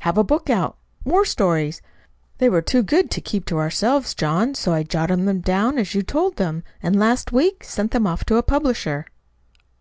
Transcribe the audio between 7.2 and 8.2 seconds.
week I sent them